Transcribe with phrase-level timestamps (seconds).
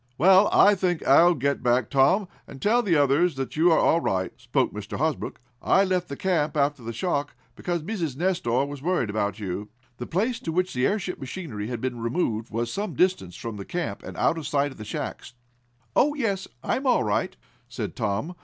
[0.17, 3.99] "Well, I think I'll get back, Tom, and tell the others that you are all
[4.01, 4.97] right," spoke Mr.
[4.97, 5.39] Hosbrook.
[5.61, 8.17] "I left the camp, after the shock, because Mrs.
[8.17, 12.49] Nestor was worried about you." The place to which the airship machinery had been removed
[12.49, 15.35] was some distance from the camp, and out of sight of the shacks.
[15.95, 16.47] "Oh, yes.
[16.63, 17.37] I'm all right,"
[17.69, 18.33] said Tom.